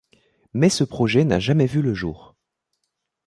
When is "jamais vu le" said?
1.39-1.93